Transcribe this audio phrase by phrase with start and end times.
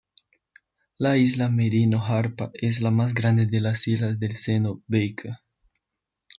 [0.97, 5.37] La isla Merino Jarpa es la más grande de las islas del seno Baker.